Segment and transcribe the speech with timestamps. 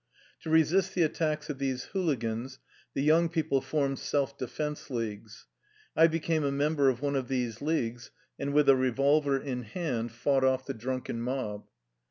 [0.39, 2.57] To resist the attacks of these hooligans,
[2.95, 5.45] the young people formed self defense leagues.
[5.95, 8.09] I be came a member of one of these leagues,
[8.39, 11.67] and with a revolver in hand fought off the drunken mob.